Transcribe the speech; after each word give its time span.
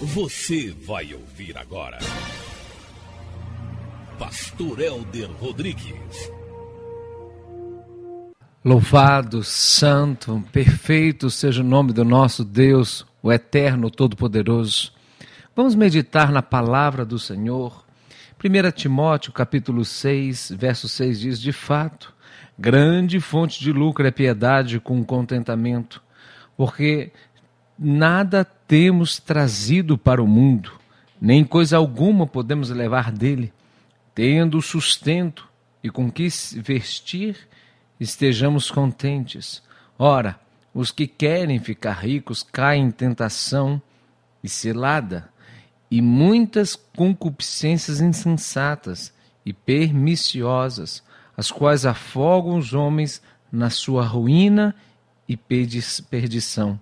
Você 0.00 0.76
vai 0.84 1.14
ouvir 1.14 1.56
agora. 1.56 1.96
Pastor 4.18 4.78
Elder 4.78 5.30
Rodrigues. 5.40 6.30
Louvado, 8.62 9.42
santo, 9.42 10.44
perfeito 10.52 11.30
seja 11.30 11.62
o 11.62 11.66
nome 11.66 11.94
do 11.94 12.04
nosso 12.04 12.44
Deus, 12.44 13.06
o 13.22 13.32
eterno, 13.32 13.90
todo-poderoso. 13.90 14.92
Vamos 15.54 15.74
meditar 15.74 16.30
na 16.30 16.42
palavra 16.42 17.02
do 17.02 17.18
Senhor. 17.18 17.82
1 18.38 18.70
Timóteo, 18.72 19.32
capítulo 19.32 19.82
6, 19.82 20.52
verso 20.58 20.90
6 20.90 21.20
diz: 21.20 21.40
De 21.40 21.52
fato, 21.52 22.14
grande 22.58 23.18
fonte 23.18 23.60
de 23.60 23.72
lucro 23.72 24.06
é 24.06 24.10
piedade 24.10 24.78
com 24.78 25.02
contentamento, 25.02 26.02
porque 26.54 27.12
nada 27.78 28.44
temos 28.44 29.18
trazido 29.18 29.98
para 29.98 30.22
o 30.22 30.26
mundo, 30.26 30.72
nem 31.20 31.44
coisa 31.44 31.76
alguma 31.76 32.26
podemos 32.26 32.70
levar 32.70 33.12
dele, 33.12 33.52
tendo 34.14 34.62
sustento 34.62 35.48
e 35.82 35.90
com 35.90 36.10
que 36.10 36.28
vestir, 36.56 37.36
estejamos 38.00 38.70
contentes. 38.70 39.62
Ora, 39.98 40.38
os 40.74 40.90
que 40.90 41.06
querem 41.06 41.58
ficar 41.58 41.92
ricos 41.92 42.42
caem 42.42 42.86
em 42.86 42.90
tentação 42.90 43.80
e 44.42 44.48
cilada, 44.48 45.28
e 45.90 46.02
muitas 46.02 46.74
concupiscências 46.74 48.00
insensatas 48.00 49.12
e 49.44 49.52
perniciosas, 49.52 51.02
as 51.36 51.50
quais 51.50 51.86
afogam 51.86 52.58
os 52.58 52.74
homens 52.74 53.22
na 53.52 53.70
sua 53.70 54.04
ruína 54.04 54.74
e 55.28 55.36
perdição 55.36 56.80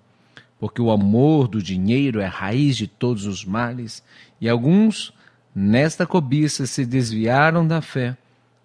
porque 0.58 0.80
o 0.80 0.90
amor 0.90 1.48
do 1.48 1.62
dinheiro 1.62 2.20
é 2.20 2.26
a 2.26 2.30
raiz 2.30 2.76
de 2.76 2.86
todos 2.86 3.26
os 3.26 3.44
males, 3.44 4.02
e 4.40 4.48
alguns, 4.48 5.12
nesta 5.54 6.06
cobiça, 6.06 6.66
se 6.66 6.86
desviaram 6.86 7.66
da 7.66 7.80
fé, 7.80 8.16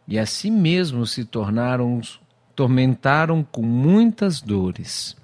e 0.07 0.17
a 0.17 0.25
si 0.25 0.49
mesmos 0.49 1.11
se 1.11 1.23
tornaram, 1.25 2.01
tormentaram 2.55 3.43
com 3.43 3.61
muitas 3.61 4.41
dores. 4.41 5.15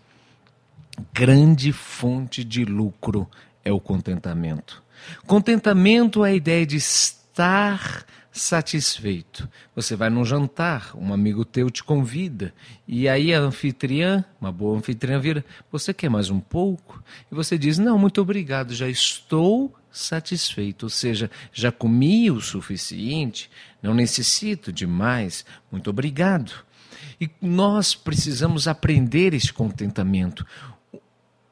Grande 1.14 1.72
fonte 1.72 2.44
de 2.44 2.64
lucro 2.64 3.28
é 3.64 3.72
o 3.72 3.80
contentamento. 3.80 4.84
Contentamento 5.26 6.24
é 6.24 6.30
a 6.30 6.34
ideia 6.34 6.66
de 6.66 6.78
estar 6.78 8.06
satisfeito. 8.36 9.50
Você 9.74 9.96
vai 9.96 10.10
num 10.10 10.26
jantar, 10.26 10.92
um 10.96 11.14
amigo 11.14 11.46
teu 11.46 11.70
te 11.70 11.84
convida, 11.84 12.54
e 12.88 13.08
aí 13.08 13.34
a 13.34 13.40
anfitriã, 13.40 14.24
uma 14.40 14.52
boa 14.52 14.78
anfitriã, 14.78 15.20
vira: 15.20 15.44
Você 15.72 15.94
quer 15.94 16.10
mais 16.10 16.30
um 16.30 16.40
pouco? 16.40 17.02
E 17.32 17.36
você 17.36 17.58
diz: 17.58 17.78
Não, 17.78 17.98
muito 17.98 18.22
obrigado, 18.22 18.74
já 18.74 18.90
estou 18.90 19.74
satisfeito. 19.90 20.84
Ou 20.84 20.90
seja, 20.90 21.32
já 21.54 21.72
comi 21.72 22.30
o 22.30 22.42
suficiente, 22.42 23.50
não 23.82 23.94
necessito 23.94 24.72
de 24.72 24.86
mais, 24.86 25.46
muito 25.72 25.90
obrigado. 25.90 26.52
E 27.20 27.30
nós 27.42 27.96
precisamos 27.96 28.68
aprender 28.68 29.34
esse 29.34 29.54
contentamento. 29.54 30.46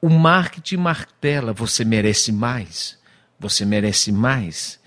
O 0.02 0.10
marketing 0.10 0.78
martela: 0.78 1.54
você 1.54 1.86
merece 1.86 2.34
mais, 2.34 3.00
você 3.40 3.64
merece 3.64 4.12
mais 4.12 4.84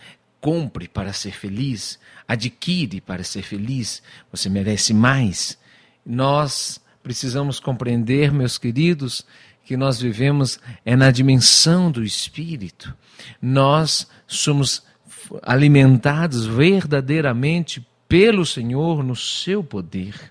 compre 0.46 0.86
para 0.86 1.12
ser 1.12 1.32
feliz, 1.32 1.98
adquire 2.28 3.00
para 3.00 3.24
ser 3.24 3.42
feliz, 3.42 4.00
você 4.30 4.48
merece 4.48 4.94
mais. 4.94 5.58
Nós 6.06 6.80
precisamos 7.02 7.58
compreender, 7.58 8.30
meus 8.30 8.56
queridos, 8.56 9.26
que 9.64 9.76
nós 9.76 10.00
vivemos 10.00 10.60
é 10.84 10.94
na 10.94 11.10
dimensão 11.10 11.90
do 11.90 12.04
espírito. 12.04 12.94
Nós 13.42 14.06
somos 14.24 14.84
alimentados 15.42 16.46
verdadeiramente 16.46 17.84
pelo 18.08 18.46
Senhor 18.46 19.02
no 19.02 19.16
seu 19.16 19.64
poder. 19.64 20.30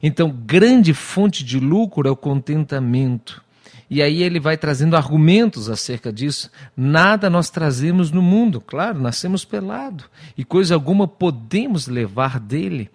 Então, 0.00 0.30
grande 0.30 0.94
fonte 0.94 1.42
de 1.42 1.58
lucro 1.58 2.06
é 2.06 2.10
o 2.12 2.16
contentamento. 2.16 3.42
E 3.90 4.00
aí 4.00 4.22
ele 4.22 4.38
vai 4.38 4.56
trazendo 4.56 4.96
argumentos 4.96 5.68
acerca 5.68 6.12
disso. 6.12 6.48
Nada 6.76 7.28
nós 7.28 7.50
trazemos 7.50 8.12
no 8.12 8.22
mundo, 8.22 8.60
claro, 8.60 9.00
nascemos 9.00 9.44
pelado 9.44 10.04
e 10.38 10.44
coisa 10.44 10.74
alguma 10.74 11.08
podemos 11.08 11.88
levar 11.88 12.38
dele. 12.38 12.88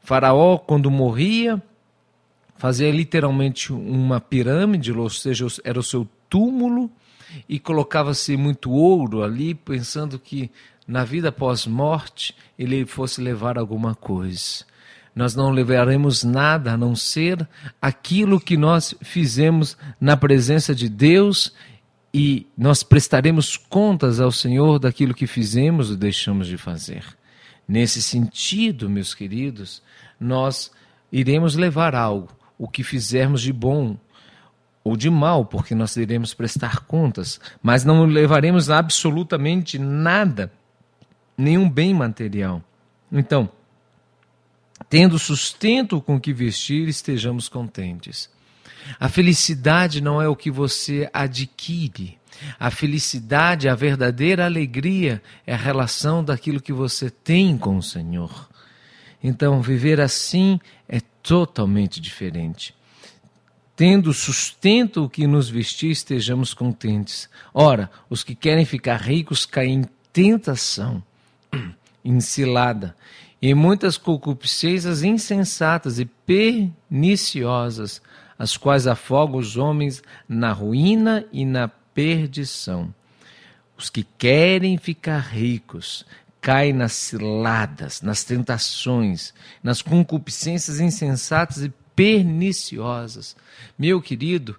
Faraó, 0.00 0.58
quando 0.58 0.90
morria, 0.90 1.62
fazia 2.58 2.90
literalmente 2.90 3.72
uma 3.72 4.20
pirâmide, 4.20 4.92
ou 4.92 5.08
seja, 5.08 5.46
era 5.64 5.80
o 5.80 5.82
seu 5.82 6.06
túmulo, 6.28 6.90
e 7.48 7.58
colocava-se 7.58 8.36
muito 8.36 8.70
ouro 8.70 9.24
ali, 9.24 9.54
pensando 9.54 10.18
que 10.18 10.50
na 10.86 11.04
vida 11.04 11.32
pós-morte 11.32 12.36
ele 12.58 12.84
fosse 12.84 13.20
levar 13.20 13.58
alguma 13.58 13.94
coisa 13.94 14.64
nós 15.14 15.34
não 15.34 15.50
levaremos 15.50 16.24
nada 16.24 16.72
a 16.72 16.76
não 16.76 16.96
ser 16.96 17.48
aquilo 17.80 18.40
que 18.40 18.56
nós 18.56 18.94
fizemos 19.00 19.76
na 20.00 20.16
presença 20.16 20.74
de 20.74 20.88
Deus 20.88 21.52
e 22.12 22.46
nós 22.56 22.82
prestaremos 22.82 23.56
contas 23.56 24.20
ao 24.20 24.32
Senhor 24.32 24.78
daquilo 24.78 25.14
que 25.14 25.26
fizemos 25.26 25.90
ou 25.90 25.96
deixamos 25.96 26.46
de 26.46 26.56
fazer. 26.56 27.04
Nesse 27.66 28.02
sentido, 28.02 28.90
meus 28.90 29.14
queridos, 29.14 29.82
nós 30.18 30.70
iremos 31.10 31.54
levar 31.54 31.94
algo, 31.94 32.28
o 32.58 32.68
que 32.68 32.82
fizermos 32.82 33.40
de 33.40 33.52
bom 33.52 33.96
ou 34.82 34.96
de 34.96 35.08
mal, 35.08 35.46
porque 35.46 35.74
nós 35.74 35.96
iremos 35.96 36.34
prestar 36.34 36.80
contas, 36.80 37.40
mas 37.62 37.84
não 37.84 38.04
levaremos 38.04 38.68
absolutamente 38.68 39.78
nada, 39.78 40.52
nenhum 41.38 41.70
bem 41.70 41.94
material. 41.94 42.62
Então, 43.10 43.48
tendo 44.88 45.18
sustento 45.18 46.00
com 46.00 46.20
que 46.20 46.32
vestir, 46.32 46.88
estejamos 46.88 47.48
contentes. 47.48 48.28
A 48.98 49.08
felicidade 49.08 50.00
não 50.00 50.20
é 50.20 50.28
o 50.28 50.36
que 50.36 50.50
você 50.50 51.08
adquire. 51.12 52.18
A 52.58 52.70
felicidade, 52.70 53.68
a 53.68 53.74
verdadeira 53.74 54.44
alegria 54.44 55.22
é 55.46 55.54
a 55.54 55.58
relação 55.58 56.22
daquilo 56.22 56.60
que 56.60 56.72
você 56.72 57.08
tem 57.08 57.56
com 57.56 57.76
o 57.76 57.82
Senhor. 57.82 58.48
Então, 59.22 59.62
viver 59.62 60.00
assim 60.00 60.60
é 60.88 61.00
totalmente 61.22 62.00
diferente. 62.00 62.74
Tendo 63.76 64.12
sustento 64.12 65.04
o 65.04 65.08
que 65.08 65.26
nos 65.26 65.48
vestir, 65.48 65.90
estejamos 65.90 66.52
contentes. 66.52 67.28
Ora, 67.52 67.90
os 68.10 68.22
que 68.22 68.34
querem 68.34 68.64
ficar 68.64 69.00
ricos 69.00 69.46
caem 69.46 69.80
em 69.80 69.84
tentação, 70.12 71.02
em 72.04 72.20
cilada 72.20 72.94
e 73.44 73.52
muitas 73.52 73.98
concupiscências 73.98 75.02
insensatas 75.02 75.98
e 75.98 76.06
perniciosas, 76.06 78.00
as 78.38 78.56
quais 78.56 78.86
afogam 78.86 79.38
os 79.38 79.58
homens 79.58 80.02
na 80.26 80.50
ruína 80.50 81.26
e 81.30 81.44
na 81.44 81.68
perdição. 81.68 82.94
Os 83.76 83.90
que 83.90 84.02
querem 84.16 84.78
ficar 84.78 85.18
ricos 85.18 86.06
caem 86.40 86.72
nas 86.72 86.94
ciladas, 86.94 88.00
nas 88.00 88.24
tentações, 88.24 89.34
nas 89.62 89.82
concupiscências 89.82 90.80
insensatas 90.80 91.62
e 91.62 91.70
perniciosas. 91.94 93.36
Meu 93.78 94.00
querido, 94.00 94.58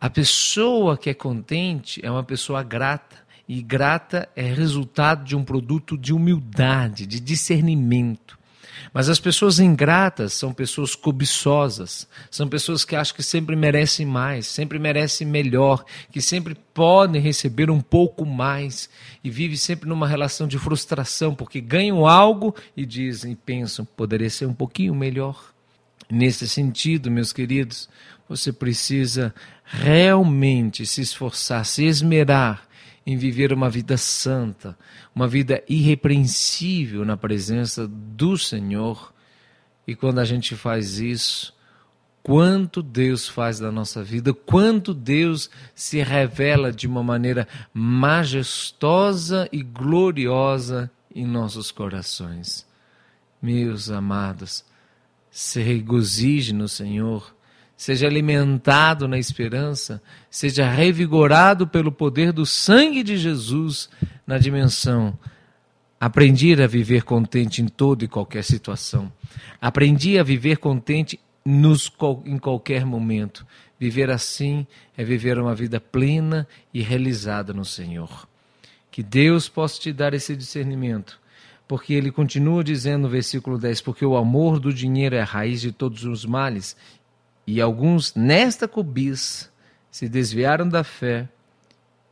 a 0.00 0.08
pessoa 0.08 0.96
que 0.96 1.10
é 1.10 1.14
contente 1.14 2.00
é 2.02 2.10
uma 2.10 2.24
pessoa 2.24 2.62
grata 2.62 3.21
e 3.48 3.62
grata 3.62 4.28
é 4.34 4.42
resultado 4.42 5.24
de 5.24 5.36
um 5.36 5.44
produto 5.44 5.96
de 5.96 6.12
humildade, 6.12 7.06
de 7.06 7.20
discernimento. 7.20 8.38
Mas 8.92 9.08
as 9.08 9.18
pessoas 9.18 9.58
ingratas 9.58 10.32
são 10.32 10.52
pessoas 10.52 10.94
cobiçosas, 10.94 12.06
são 12.30 12.48
pessoas 12.48 12.84
que 12.84 12.96
acham 12.96 13.14
que 13.16 13.22
sempre 13.22 13.56
merecem 13.56 14.04
mais, 14.04 14.46
sempre 14.46 14.78
merecem 14.78 15.26
melhor, 15.26 15.84
que 16.10 16.20
sempre 16.20 16.54
podem 16.74 17.20
receber 17.20 17.70
um 17.70 17.80
pouco 17.80 18.26
mais 18.26 18.90
e 19.22 19.30
vivem 19.30 19.56
sempre 19.56 19.88
numa 19.88 20.06
relação 20.06 20.46
de 20.46 20.58
frustração, 20.58 21.34
porque 21.34 21.60
ganham 21.60 22.06
algo 22.06 22.54
e 22.76 22.84
dizem, 22.84 23.34
pensam, 23.34 23.84
poderia 23.84 24.30
ser 24.30 24.46
um 24.46 24.54
pouquinho 24.54 24.94
melhor. 24.94 25.52
Nesse 26.10 26.46
sentido, 26.46 27.10
meus 27.10 27.32
queridos, 27.32 27.88
você 28.28 28.52
precisa 28.52 29.34
realmente 29.64 30.84
se 30.84 31.00
esforçar, 31.00 31.64
se 31.64 31.84
esmerar 31.84 32.68
em 33.06 33.16
viver 33.16 33.52
uma 33.52 33.68
vida 33.68 33.96
santa, 33.96 34.78
uma 35.14 35.26
vida 35.26 35.62
irrepreensível 35.68 37.04
na 37.04 37.16
presença 37.16 37.86
do 37.88 38.38
Senhor. 38.38 39.12
E 39.86 39.94
quando 39.94 40.20
a 40.20 40.24
gente 40.24 40.54
faz 40.54 40.98
isso, 40.98 41.54
quanto 42.22 42.82
Deus 42.82 43.28
faz 43.28 43.58
da 43.58 43.72
nossa 43.72 44.02
vida, 44.02 44.32
quanto 44.32 44.94
Deus 44.94 45.50
se 45.74 46.00
revela 46.02 46.72
de 46.72 46.86
uma 46.86 47.02
maneira 47.02 47.48
majestosa 47.74 49.48
e 49.50 49.62
gloriosa 49.62 50.90
em 51.14 51.26
nossos 51.26 51.70
corações. 51.70 52.66
Meus 53.40 53.90
amados, 53.90 54.64
se 55.30 55.60
regozije 55.60 56.52
no 56.52 56.68
Senhor, 56.68 57.34
seja 57.76 58.06
alimentado 58.06 59.08
na 59.08 59.18
esperança, 59.18 60.02
seja 60.30 60.68
revigorado 60.68 61.66
pelo 61.66 61.90
poder 61.90 62.32
do 62.32 62.46
sangue 62.46 63.02
de 63.02 63.16
Jesus 63.16 63.88
na 64.26 64.38
dimensão. 64.38 65.18
Aprendi 66.00 66.60
a 66.60 66.66
viver 66.66 67.04
contente 67.04 67.62
em 67.62 67.66
toda 67.66 68.04
e 68.04 68.08
qualquer 68.08 68.42
situação. 68.44 69.12
Aprendi 69.60 70.18
a 70.18 70.22
viver 70.22 70.58
contente 70.58 71.18
nos, 71.44 71.90
em 72.24 72.38
qualquer 72.38 72.84
momento. 72.84 73.46
Viver 73.78 74.10
assim 74.10 74.66
é 74.96 75.04
viver 75.04 75.38
uma 75.38 75.54
vida 75.54 75.80
plena 75.80 76.46
e 76.72 76.82
realizada 76.82 77.52
no 77.52 77.64
Senhor. 77.64 78.28
Que 78.90 79.02
Deus 79.02 79.48
possa 79.48 79.80
te 79.80 79.92
dar 79.92 80.14
esse 80.14 80.36
discernimento, 80.36 81.18
porque 81.66 81.94
ele 81.94 82.12
continua 82.12 82.62
dizendo 82.62 83.02
no 83.02 83.08
versículo 83.08 83.58
10: 83.58 83.80
Porque 83.80 84.04
o 84.04 84.16
amor 84.16 84.60
do 84.60 84.72
dinheiro 84.72 85.16
é 85.16 85.20
a 85.20 85.24
raiz 85.24 85.60
de 85.60 85.72
todos 85.72 86.04
os 86.04 86.24
males, 86.24 86.76
e 87.46 87.60
alguns 87.60 88.14
nesta 88.14 88.68
cobiça 88.68 89.50
se 89.90 90.08
desviaram 90.08 90.68
da 90.68 90.84
fé 90.84 91.28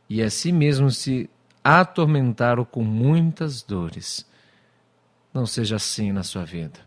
e 0.09 0.21
a 0.21 0.29
si 0.29 0.51
mesmos 0.51 0.97
se 0.97 1.29
atormentaram 1.63 2.65
com 2.65 2.83
muitas 2.83 3.61
dores. 3.61 4.25
Não 5.33 5.45
seja 5.45 5.77
assim 5.77 6.11
na 6.11 6.23
sua 6.23 6.43
vida. 6.43 6.79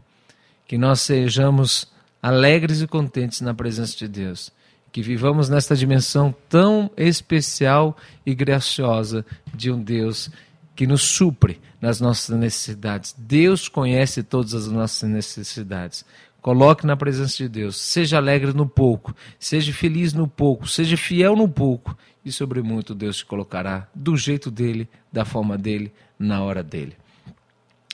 Que 0.66 0.76
nós 0.76 1.00
sejamos 1.00 1.90
alegres 2.22 2.82
e 2.82 2.86
contentes 2.86 3.40
na 3.40 3.54
presença 3.54 3.96
de 3.96 4.08
Deus. 4.08 4.52
Que 4.92 5.02
vivamos 5.02 5.48
nesta 5.48 5.74
dimensão 5.74 6.34
tão 6.48 6.90
especial 6.96 7.96
e 8.24 8.34
graciosa 8.34 9.24
de 9.54 9.70
um 9.70 9.82
Deus 9.82 10.30
que 10.76 10.86
nos 10.86 11.02
supre 11.02 11.60
nas 11.80 12.00
nossas 12.00 12.36
necessidades. 12.36 13.14
Deus 13.16 13.68
conhece 13.68 14.22
todas 14.22 14.54
as 14.54 14.66
nossas 14.66 15.08
necessidades. 15.08 16.04
Coloque 16.44 16.84
na 16.84 16.94
presença 16.94 17.38
de 17.38 17.48
Deus. 17.48 17.74
Seja 17.78 18.18
alegre 18.18 18.52
no 18.52 18.68
pouco, 18.68 19.16
seja 19.38 19.72
feliz 19.72 20.12
no 20.12 20.28
pouco, 20.28 20.68
seja 20.68 20.94
fiel 20.94 21.34
no 21.34 21.48
pouco, 21.48 21.96
e 22.22 22.30
sobre 22.30 22.60
muito 22.60 22.94
Deus 22.94 23.16
te 23.16 23.24
colocará 23.24 23.88
do 23.94 24.14
jeito 24.14 24.50
dele, 24.50 24.86
da 25.10 25.24
forma 25.24 25.56
dele, 25.56 25.90
na 26.18 26.42
hora 26.42 26.62
dele. 26.62 26.98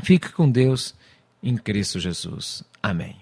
Fique 0.02 0.32
com 0.32 0.50
Deus 0.50 0.96
em 1.40 1.56
Cristo 1.56 2.00
Jesus. 2.00 2.64
Amém. 2.82 3.14